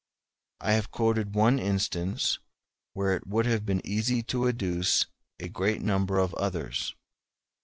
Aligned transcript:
I 0.59 0.71
have 0.73 0.89
quoted 0.89 1.35
one 1.35 1.59
instance 1.59 2.39
where 2.93 3.15
it 3.15 3.27
would 3.27 3.45
have 3.45 3.67
been 3.67 3.85
easy 3.85 4.23
to 4.23 4.47
adduce 4.47 5.05
a 5.39 5.47
great 5.47 5.83
number 5.83 6.17
of 6.17 6.33
others. 6.33 6.95